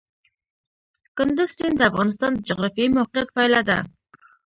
کندز 1.17 1.49
سیند 1.57 1.75
د 1.79 1.81
افغانستان 1.91 2.31
د 2.35 2.45
جغرافیایي 2.47 2.89
موقیعت 2.97 3.27
پایله 3.35 3.61
ده. 3.69 3.77